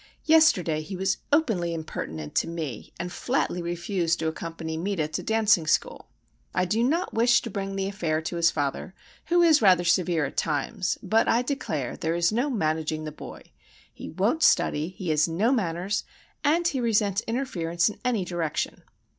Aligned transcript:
"Yesterday 0.25 0.81
he 0.81 0.95
was 0.95 1.17
openly 1.31 1.75
impertinent 1.75 2.33
to 2.33 2.47
me, 2.47 2.91
and 2.99 3.11
flatly 3.11 3.61
refused 3.61 4.17
to 4.17 4.27
accompany 4.27 4.75
Meta 4.75 5.07
to 5.07 5.21
dancing 5.21 5.67
school. 5.67 6.07
I 6.55 6.65
do 6.65 6.83
not 6.83 7.13
wish 7.13 7.39
to 7.43 7.51
bring 7.51 7.75
the 7.75 7.87
affair 7.87 8.19
to 8.19 8.37
his 8.37 8.49
father, 8.49 8.95
who 9.27 9.43
is 9.43 9.61
rather 9.61 9.83
severe 9.83 10.25
at 10.25 10.37
times, 10.37 10.97
but 11.03 11.27
I 11.27 11.43
declare 11.43 11.95
there 11.95 12.15
is 12.15 12.31
no 12.31 12.49
managing 12.49 13.03
the 13.03 13.11
boy. 13.11 13.43
He 13.93 14.09
won't 14.09 14.41
study, 14.41 14.87
he 14.89 15.09
has 15.09 15.27
no 15.27 15.51
manners, 15.51 16.03
and 16.43 16.67
he 16.67 16.81
resents 16.81 17.21
interference 17.27 17.87
in 17.87 17.99
any 18.03 18.25
direction." 18.25 18.81